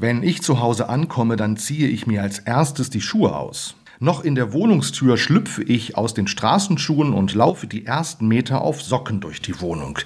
[0.00, 3.74] Wenn ich zu Hause ankomme, dann ziehe ich mir als erstes die Schuhe aus.
[3.98, 8.80] Noch in der Wohnungstür schlüpfe ich aus den Straßenschuhen und laufe die ersten Meter auf
[8.80, 9.98] Socken durch die Wohnung.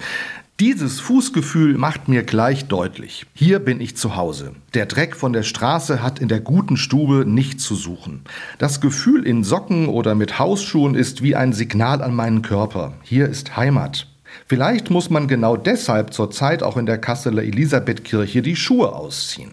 [0.59, 3.27] Dieses Fußgefühl macht mir gleich deutlich.
[3.35, 4.53] Hier bin ich zu Hause.
[4.73, 8.21] Der Dreck von der Straße hat in der guten Stube nichts zu suchen.
[8.57, 12.93] Das Gefühl in Socken oder mit Hausschuhen ist wie ein Signal an meinen Körper.
[13.03, 14.07] Hier ist Heimat.
[14.47, 19.51] Vielleicht muss man genau deshalb zurzeit auch in der Kasseler Elisabethkirche die Schuhe ausziehen.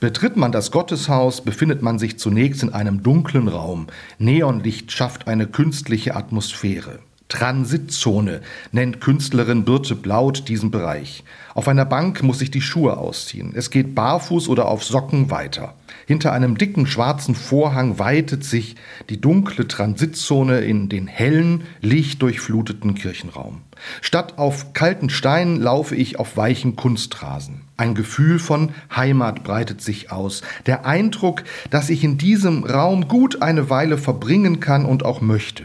[0.00, 3.86] Betritt man das Gotteshaus, befindet man sich zunächst in einem dunklen Raum.
[4.18, 6.98] Neonlicht schafft eine künstliche Atmosphäre.
[7.34, 11.24] Transitzone nennt Künstlerin Birte Blaut diesen Bereich.
[11.54, 13.52] Auf einer Bank muss ich die Schuhe ausziehen.
[13.56, 15.74] Es geht barfuß oder auf Socken weiter.
[16.06, 18.76] Hinter einem dicken schwarzen Vorhang weitet sich
[19.10, 23.62] die dunkle Transitzone in den hellen, lichtdurchfluteten Kirchenraum.
[24.00, 27.62] Statt auf kalten Steinen laufe ich auf weichen Kunstrasen.
[27.76, 30.42] Ein Gefühl von Heimat breitet sich aus.
[30.66, 35.64] Der Eindruck, dass ich in diesem Raum gut eine Weile verbringen kann und auch möchte.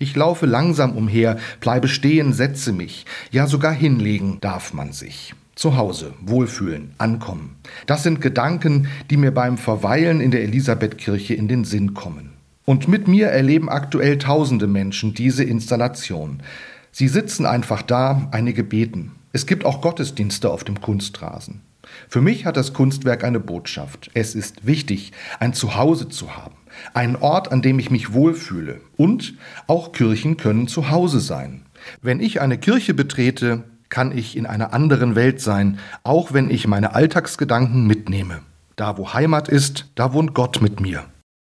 [0.00, 3.04] Ich laufe langsam umher, bleibe stehen, setze mich.
[3.32, 5.34] Ja, sogar hinlegen darf man sich.
[5.56, 7.56] Zu Hause, wohlfühlen, ankommen.
[7.86, 12.34] Das sind Gedanken, die mir beim Verweilen in der Elisabethkirche in den Sinn kommen.
[12.64, 16.44] Und mit mir erleben aktuell tausende Menschen diese Installation.
[16.92, 19.16] Sie sitzen einfach da, einige beten.
[19.32, 21.62] Es gibt auch Gottesdienste auf dem Kunstrasen.
[22.08, 24.12] Für mich hat das Kunstwerk eine Botschaft.
[24.14, 25.10] Es ist wichtig,
[25.40, 26.54] ein Zuhause zu haben.
[26.94, 28.80] Ein Ort, an dem ich mich wohlfühle.
[28.96, 29.34] Und
[29.66, 31.62] auch Kirchen können zu Hause sein.
[32.02, 36.66] Wenn ich eine Kirche betrete, kann ich in einer anderen Welt sein, auch wenn ich
[36.66, 38.40] meine Alltagsgedanken mitnehme.
[38.76, 41.04] Da wo Heimat ist, da wohnt Gott mit mir.